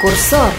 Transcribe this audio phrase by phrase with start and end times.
[0.00, 0.52] Курсор.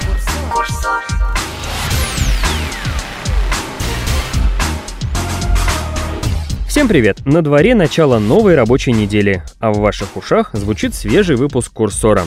[6.68, 7.25] Всем привет!
[7.25, 12.23] На дворе начало новой рабочей недели, а в ваших ушах звучит свежий выпуск Курсора.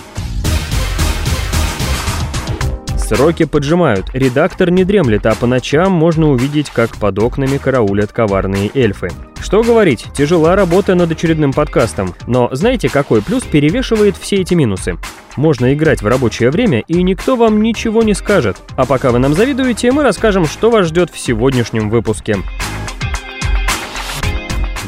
[2.96, 8.70] Сроки поджимают, редактор не дремлет, а по ночам можно увидеть, как под окнами караулят коварные
[8.72, 9.10] эльфы.
[9.38, 14.96] Что говорить, тяжела работа над очередным подкастом, но знаете, какой плюс перевешивает все эти минусы?
[15.36, 18.58] Можно играть в рабочее время, и никто вам ничего не скажет.
[18.76, 22.36] А пока вы нам завидуете, мы расскажем, что вас ждет в сегодняшнем выпуске.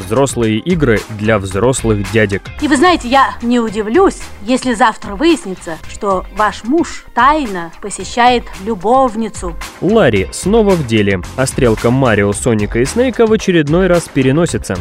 [0.05, 2.43] Взрослые игры для взрослых дядек.
[2.61, 9.57] И вы знаете, я не удивлюсь, если завтра выяснится, что ваш муж тайно посещает любовницу.
[9.81, 14.77] Ларри снова в деле, а стрелка Марио, Соника и Снейка в очередной раз переносится.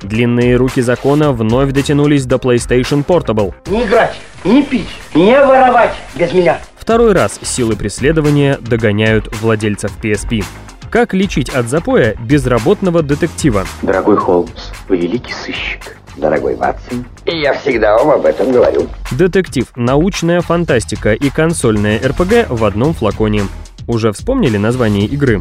[0.00, 3.54] Длинные руки закона вновь дотянулись до PlayStation Portable.
[3.66, 6.58] Не играть, не пить, не воровать без меня.
[6.76, 10.44] Второй раз силы преследования догоняют владельцев PSP.
[10.90, 13.64] Как лечить от запоя безработного детектива?
[13.82, 15.96] Дорогой Холмс, вы великий сыщик.
[16.16, 18.86] Дорогой Ватсон, и я всегда вам об этом говорю.
[19.12, 23.44] Детектив, научная фантастика и консольная РПГ в одном флаконе.
[23.86, 25.40] Уже вспомнили название игры?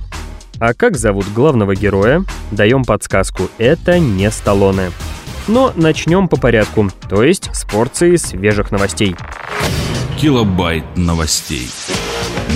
[0.60, 2.24] А как зовут главного героя?
[2.52, 3.50] Даем подсказку.
[3.58, 4.92] Это не Сталлоне.
[5.48, 9.16] Но начнем по порядку, то есть с порции свежих новостей.
[10.20, 11.70] Килобайт новостей.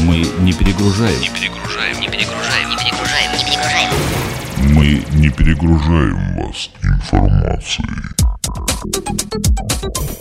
[0.04, 1.20] Мы не перегружаем.
[1.20, 3.90] Не перегружаем, не перегружаем, не перегружаем, не перегружаем.
[4.76, 8.25] Мы не перегружаем вас информацией.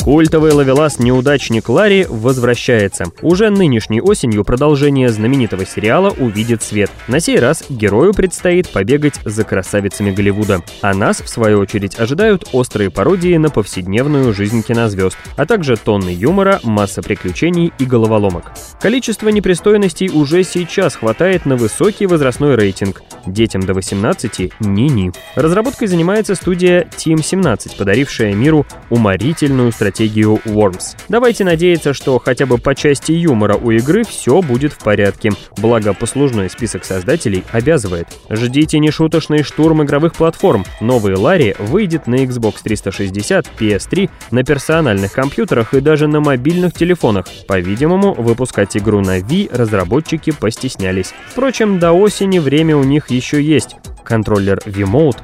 [0.04, 3.06] Культовый ловелас «Неудачник Ларри» возвращается.
[3.22, 6.90] Уже нынешней осенью продолжение знаменитого сериала увидит свет.
[7.08, 10.60] На сей раз герою предстоит побегать за красавицами Голливуда.
[10.82, 16.10] А нас, в свою очередь, ожидают острые пародии на повседневную жизнь кинозвезд, а также тонны
[16.10, 18.52] юмора, масса приключений и головоломок.
[18.82, 23.00] Количество непристойностей уже сейчас хватает на высокий возрастной рейтинг.
[23.24, 25.12] Детям до 18– ни-ни.
[25.34, 30.96] Разработкой занимается студия Team 17, подарившая миру уморительную стратегию Worms.
[31.08, 35.92] Давайте надеяться, что хотя бы по части юмора у игры все будет в порядке, благо
[35.92, 38.08] послужной список создателей обязывает.
[38.30, 40.64] Ждите нешуточный штурм игровых платформ.
[40.80, 47.26] Новый Ларри выйдет на Xbox 360, PS3, на персональных компьютерах и даже на мобильных телефонах.
[47.48, 51.12] По-видимому, выпускать игру на Wii разработчики постеснялись.
[51.28, 53.76] Впрочем, до осени время у них еще есть.
[54.04, 55.18] Контроллер V-Mode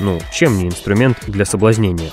[0.00, 2.10] ну, чем не инструмент для соблазнения?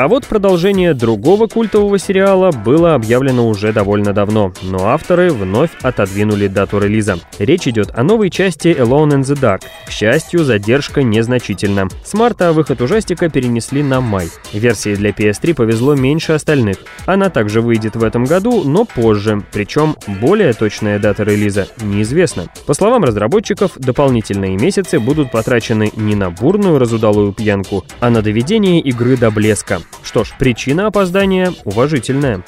[0.00, 6.46] А вот продолжение другого культового сериала было объявлено уже довольно давно, но авторы вновь отодвинули
[6.46, 7.18] дату релиза.
[7.38, 9.60] Речь идет о новой части Alone in the Dark.
[9.86, 11.86] К счастью, задержка незначительна.
[12.02, 14.30] С марта выход ужастика перенесли на май.
[14.54, 16.78] Версии для PS3 повезло меньше остальных.
[17.04, 22.46] Она также выйдет в этом году, но позже, причем более точная дата релиза неизвестна.
[22.64, 28.80] По словам разработчиков, дополнительные месяцы будут потрачены не на бурную разудалую пьянку, а на доведение
[28.80, 29.82] игры до блеска.
[30.02, 32.42] Что ж, причина опоздания уважительная.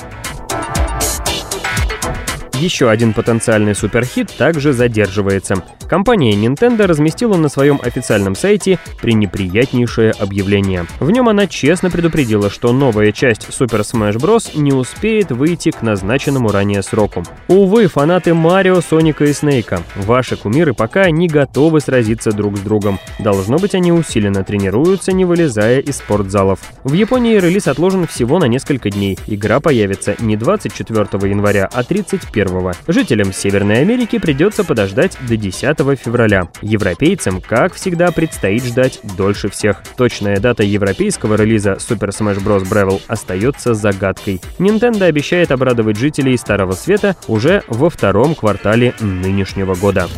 [2.62, 5.64] Еще один потенциальный суперхит также задерживается.
[5.88, 10.86] Компания Nintendo разместила на своем официальном сайте пренеприятнейшее объявление.
[11.00, 14.56] В нем она честно предупредила, что новая часть Super Smash Bros.
[14.56, 17.24] не успеет выйти к назначенному ранее сроку.
[17.48, 23.00] Увы, фанаты Марио, Соника и Снейка, ваши кумиры пока не готовы сразиться друг с другом.
[23.18, 26.60] Должно быть, они усиленно тренируются, не вылезая из спортзалов.
[26.84, 29.18] В Японии релиз отложен всего на несколько дней.
[29.26, 32.51] Игра появится не 24 января, а 31
[32.86, 36.48] Жителям Северной Америки придется подождать до 10 февраля.
[36.60, 39.82] Европейцам, как всегда, предстоит ждать дольше всех.
[39.96, 42.68] Точная дата европейского релиза Super Smash Bros.
[42.68, 44.40] Brawl остается загадкой.
[44.58, 50.08] Nintendo обещает обрадовать жителей Старого Света уже во втором квартале нынешнего года.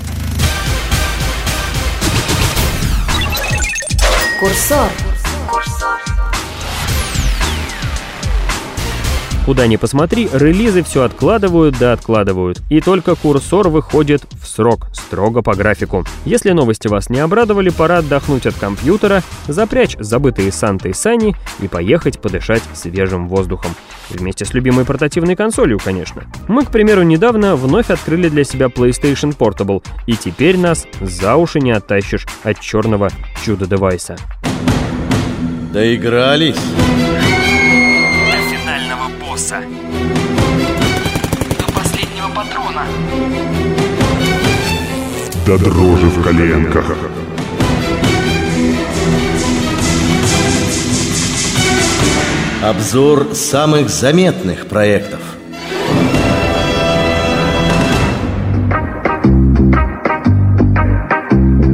[4.41, 4.91] Курсор
[9.45, 12.63] Куда ни посмотри, релизы все откладывают да откладывают.
[12.71, 16.05] И только курсор выходит в срок, строго по графику.
[16.25, 21.69] Если новости вас не обрадовали, пора отдохнуть от компьютера, запрячь забытые Санты и Сани и
[21.69, 23.73] поехать подышать свежим воздухом.
[24.09, 26.25] Вместе с любимой портативной консолью, конечно.
[26.49, 31.61] Мы, к примеру, недавно вновь открыли для себя PlayStation Portable, и теперь нас за уши
[31.61, 33.11] не оттащишь от черного
[33.45, 34.17] чудо-девайса.
[35.73, 36.57] Доигрались?
[39.35, 39.57] Босса.
[41.59, 42.83] До последнего патрона.
[45.45, 46.97] До дрожи в коленках.
[52.63, 55.21] Обзор самых заметных проектов.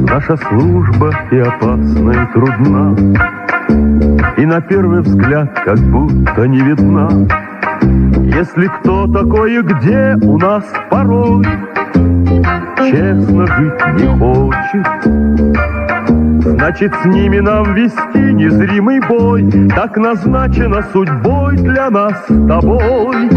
[0.09, 2.95] Наша служба и опасна, и трудна,
[4.37, 7.50] И на первый взгляд как будто не видна.
[7.81, 11.45] Если кто такой и где у нас порой
[12.77, 14.87] Честно жить не хочет,
[16.43, 23.29] Значит, с ними нам вести незримый бой, Так назначено судьбой для нас с тобой.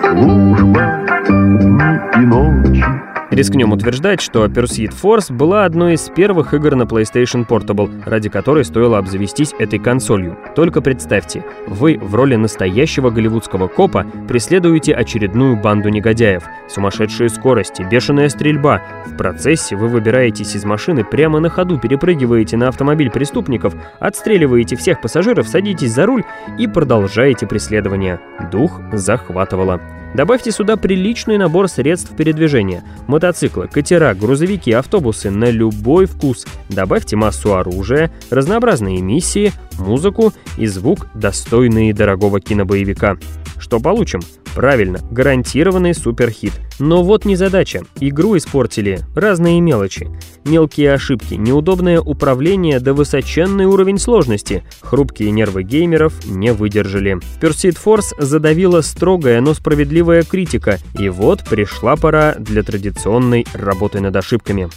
[0.00, 6.82] Служба дни и ночи Рискнем утверждать, что Pursuit Force была одной из первых игр на
[6.82, 10.36] PlayStation Portable, ради которой стоило обзавестись этой консолью.
[10.56, 16.42] Только представьте, вы в роли настоящего голливудского копа преследуете очередную банду негодяев.
[16.68, 18.82] Сумасшедшие скорости, бешеная стрельба.
[19.06, 25.00] В процессе вы выбираетесь из машины прямо на ходу, перепрыгиваете на автомобиль преступников, отстреливаете всех
[25.00, 26.24] пассажиров, садитесь за руль
[26.58, 28.18] и продолжаете преследование.
[28.50, 29.80] Дух захватывало.
[30.14, 32.82] Добавьте сюда приличный набор средств передвижения.
[33.06, 36.46] Мотоциклы, катера, грузовики, автобусы на любой вкус.
[36.68, 43.18] Добавьте массу оружия, разнообразные миссии, музыку и звук, достойные дорогого кинобоевика.
[43.58, 44.20] Что получим?
[44.54, 46.52] Правильно, гарантированный суперхит.
[46.78, 47.82] Но вот не задача.
[48.00, 50.10] Игру испортили разные мелочи.
[50.44, 54.64] Мелкие ошибки, неудобное управление да высоченный уровень сложности.
[54.80, 57.18] Хрупкие нервы геймеров не выдержали.
[57.40, 60.78] Pursuit Force задавила строгая, но справедливая критика.
[60.98, 64.68] И вот пришла пора для традиционной работы над ошибками.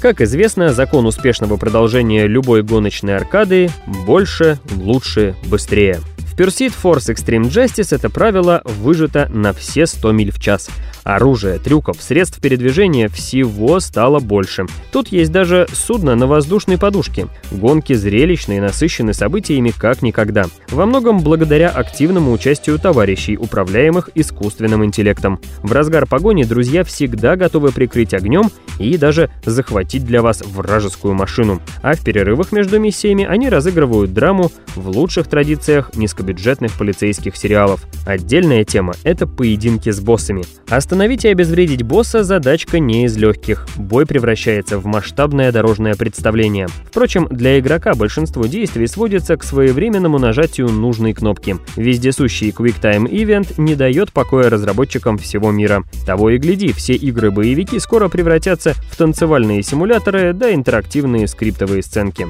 [0.00, 6.00] Как известно, закон успешного продолжения любой гоночной аркады– больше, лучше, быстрее.
[6.32, 10.70] В Pursuit Force Extreme Justice это правило выжито на все 100 миль в час.
[11.04, 14.64] Оружия, трюков, средств передвижения всего стало больше.
[14.92, 17.26] Тут есть даже судно на воздушной подушке.
[17.50, 20.46] Гонки зрелищные и насыщены событиями как никогда.
[20.70, 25.38] Во многом благодаря активному участию товарищей, управляемых искусственным интеллектом.
[25.62, 31.60] В разгар погони друзья всегда готовы прикрыть огнем и даже захватить для вас вражескую машину.
[31.82, 37.84] А в перерывах между миссиями они разыгрывают драму в лучших традициях низко низкобюджетных полицейских сериалов.
[38.06, 40.44] Отдельная тема— это поединки с боссами.
[40.68, 43.66] Остановить и обезвредить босса— задачка не из легких.
[43.76, 46.66] Бой превращается в масштабное дорожное представление.
[46.86, 51.56] Впрочем, для игрока большинство действий сводится к своевременному нажатию нужной кнопки.
[51.76, 55.84] Вездесущий QuickTime Event не дает покоя разработчикам всего мира.
[56.06, 62.26] Того и гляди, все игры-боевики скоро превратятся в танцевальные симуляторы да интерактивные скриптовые сценки.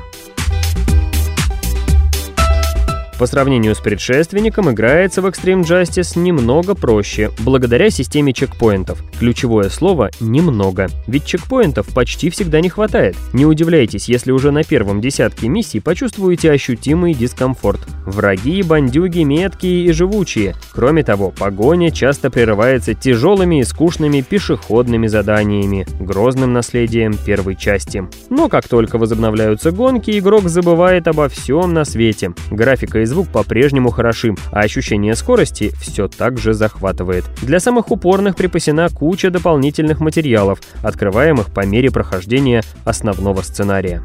[3.18, 9.02] По сравнению с предшественником, играется в Extreme Justice немного проще, благодаря системе чекпоинтов.
[9.18, 13.16] Ключевое слово «немного», ведь чекпоинтов почти всегда не хватает.
[13.32, 17.80] Не удивляйтесь, если уже на первом десятке миссий почувствуете ощутимый дискомфорт.
[18.06, 20.56] Враги, бандюги, меткие и живучие.
[20.72, 28.08] Кроме того, погоня часто прерывается тяжелыми и скучными пешеходными заданиями, грозным наследием первой части.
[28.30, 32.32] Но как только возобновляются гонки, игрок забывает обо всем на свете.
[32.50, 37.24] Графика из звук по-прежнему хороши, а ощущение скорости все так же захватывает.
[37.42, 44.02] Для самых упорных припасена куча дополнительных материалов, открываемых по мере прохождения основного сценария.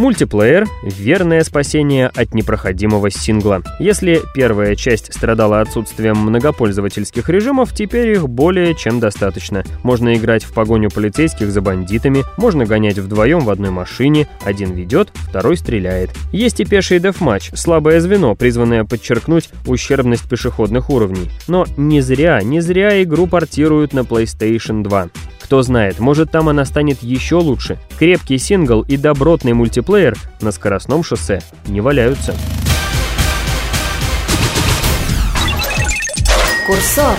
[0.00, 3.62] Мультиплеер— верное спасение от непроходимого сингла.
[3.78, 9.62] Если первая часть страдала отсутствием многопользовательских режимов, теперь их более чем достаточно.
[9.82, 15.10] Можно играть в погоню полицейских за бандитами, можно гонять вдвоем в одной машине, один ведет,
[15.12, 16.08] второй стреляет.
[16.32, 21.30] Есть и пеший дефматч, слабое звено, призванное подчеркнуть ущербность пешеходных уровней.
[21.46, 25.10] Но не зря, не зря игру портируют на PlayStation 2.
[25.50, 27.76] Кто знает, может там она станет еще лучше.
[27.98, 32.36] Крепкий сингл и добротный мультиплеер на скоростном шоссе не валяются.
[36.68, 37.16] Курсор.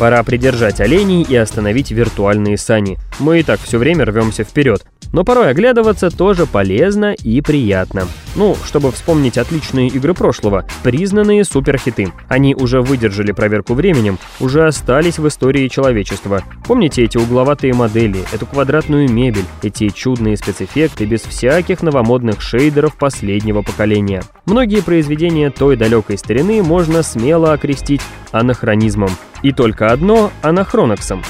[0.00, 2.98] Пора придержать оленей и остановить виртуальные сани.
[3.20, 4.84] Мы и так все время рвемся вперед.
[5.14, 8.08] Но порой оглядываться тоже полезно и приятно.
[8.34, 12.12] Ну, чтобы вспомнить отличные игры прошлого, признанные суперхиты.
[12.26, 16.42] Они уже выдержали проверку временем, уже остались в истории человечества.
[16.66, 23.62] Помните эти угловатые модели, эту квадратную мебель, эти чудные спецэффекты без всяких новомодных шейдеров последнего
[23.62, 24.24] поколения.
[24.46, 28.02] Многие произведения той далекой старины можно смело окрестить
[28.32, 29.10] анахронизмом.
[29.42, 31.22] И только одно— анахроноксом.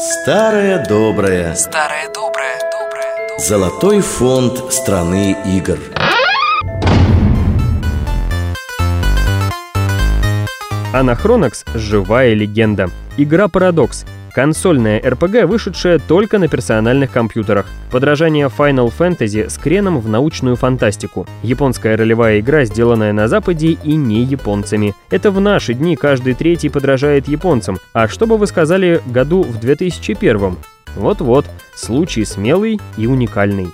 [0.00, 1.54] Старое доброе.
[1.54, 2.58] Старое доброе.
[2.72, 3.38] доброе, доброе.
[3.38, 5.78] Золотой фонд страны игр.
[10.94, 12.88] Anachronox– живая легенда.
[13.18, 17.66] Игра «Парадокс» Консольная RPG, вышедшая только на персональных компьютерах.
[17.90, 21.26] Подражание Final Fantasy с креном в научную фантастику.
[21.42, 24.94] Японская ролевая игра, сделанная на Западе и не японцами.
[25.10, 27.78] Это в наши дни каждый третий подражает японцам.
[27.92, 30.56] А что бы вы сказали году в 2001?
[30.96, 33.68] Вот-вот, случай смелый и уникальный.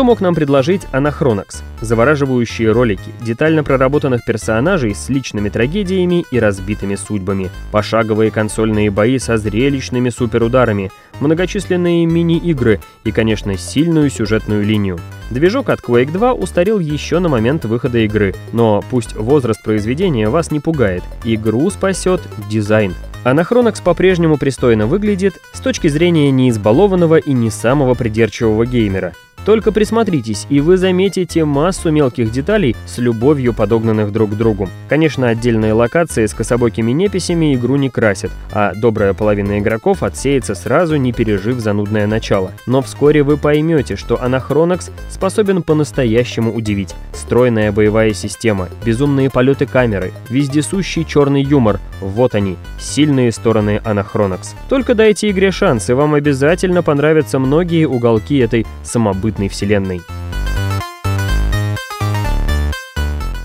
[0.00, 1.62] Что мог нам предложить Анахронокс?
[1.82, 9.36] Завораживающие ролики, детально проработанных персонажей с личными трагедиями и разбитыми судьбами, пошаговые консольные бои со
[9.36, 10.90] зрелищными суперударами,
[11.20, 14.98] многочисленные мини-игры и, конечно, сильную сюжетную линию.
[15.30, 20.50] Движок от Quake 2 устарел еще на момент выхода игры, но пусть возраст произведения вас
[20.50, 22.94] не пугает, игру спасет дизайн.
[23.22, 29.12] Анахронокс по-прежнему пристойно выглядит с точки зрения не избалованного и не самого придирчивого геймера.
[29.44, 34.68] Только присмотритесь, и вы заметите массу мелких деталей с любовью подогнанных друг к другу.
[34.88, 40.96] Конечно, отдельные локации с кособокими неписями игру не красят, а добрая половина игроков отсеется сразу,
[40.96, 42.52] не пережив занудное начало.
[42.66, 46.94] Но вскоре вы поймете, что Анахронокс способен по-настоящему удивить.
[47.14, 54.54] Стройная боевая система, безумные полеты камеры, вездесущий черный юмор– вот они, сильные стороны Анахронокс.
[54.68, 60.00] Только дайте игре шанс, и вам обязательно понравятся многие уголки этой самобытной первобытной вселенной.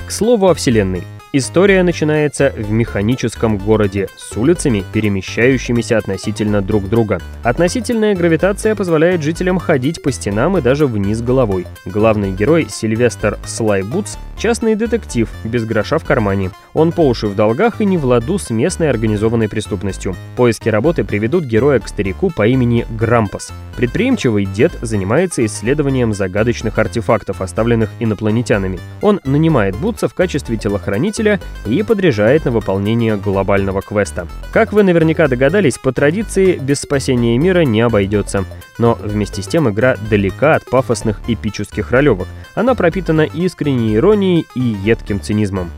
[0.08, 1.04] К слову о вселенной.
[1.38, 7.20] История начинается в механическом городе с улицами, перемещающимися относительно друг друга.
[7.44, 11.68] Относительная гравитация позволяет жителям ходить по стенам и даже вниз головой.
[11.86, 16.52] Главный герой Сильвестр Слайбутс– частный детектив, без гроша в кармане.
[16.74, 20.16] Он по уши в долгах и не в ладу с местной организованной преступностью.
[20.38, 23.52] Поиски работы приведут героя к старику по имени Грампас.
[23.76, 28.80] Предприимчивый дед занимается исследованием загадочных артефактов, оставленных инопланетянами.
[29.02, 34.28] Он нанимает Бутса в качестве телохранителя пользователя и подряжает на выполнение глобального квеста.
[34.52, 38.46] Как вы наверняка догадались, по традиции без спасения мира не обойдется.
[38.78, 42.28] Но вместе с тем игра далека от пафосных эпических ролевок.
[42.56, 45.72] Она пропитана искренней иронией и едким цинизмом.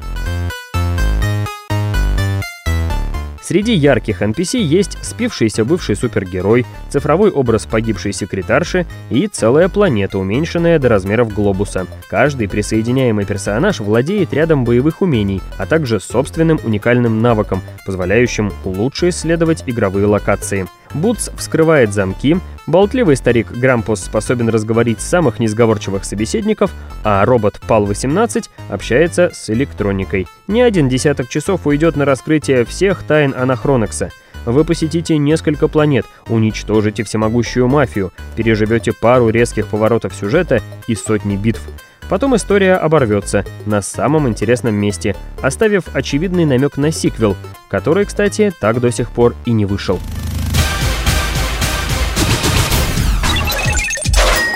[3.47, 10.79] Среди ярких NPC есть спившийся бывший супергерой, цифровой образ погибшей секретарши и целая планета, уменьшенная
[10.79, 11.87] до размеров глобуса.
[12.09, 19.63] Каждый присоединяемый персонаж владеет рядом боевых умений, а также собственным уникальным навыком, позволяющим лучше исследовать
[19.65, 20.67] игровые локации.
[20.93, 22.35] Бутс вскрывает замки,
[22.67, 26.71] болтливый старик Грампус способен разговорить самых несговорчивых собеседников,
[27.03, 30.27] а робот Пал-18 общается с электроникой.
[30.47, 34.11] Не один десяток часов уйдет на раскрытие всех тайн Анахронокса.
[34.45, 41.61] Вы посетите несколько планет, уничтожите всемогущую мафию, переживете пару резких поворотов сюжета и сотни битв.
[42.09, 47.35] Потом история оборвется на самом интересном месте, оставив очевидный намек на сиквел,
[47.67, 49.99] который, кстати, так до сих пор и не вышел.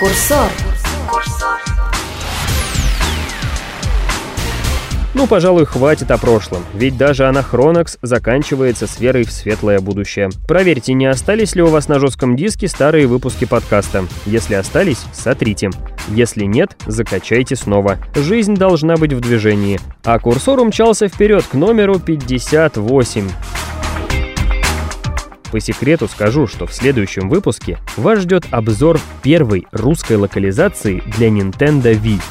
[0.02, 0.50] Курсор.
[5.14, 10.30] Ну, пожалуй, хватит о прошлом, ведь даже Анахронокс заканчивается с верой в светлое будущее.
[10.48, 14.06] Проверьте, не остались ли у вас на жестком диске старые выпуски подкаста.
[14.26, 15.70] Если остались, сотрите.
[16.08, 17.98] Если нет, закачайте снова.
[18.16, 19.78] Жизнь должна быть в движении.
[20.02, 23.28] А курсор умчался вперед к номеру 58.
[25.52, 31.92] По секрету скажу, что в следующем выпуске вас ждет обзор первой русской локализации для Nintendo
[31.92, 32.22] Wii.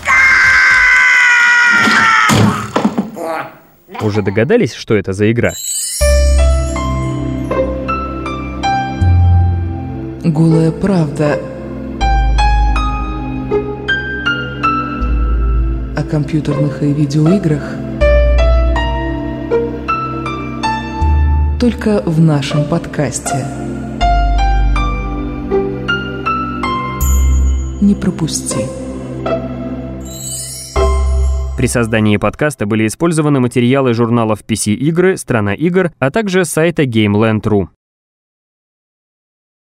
[4.01, 5.51] Уже догадались, что это за игра?
[10.23, 11.39] Голая правда
[15.95, 17.75] о компьютерных и видеоиграх–
[21.61, 23.45] только в нашем подкасте.
[27.81, 28.65] Не пропусти.
[31.57, 37.67] При создании подкаста были использованы материалы журналов PC Игры, Страна игр, а также сайта GameLand.ru.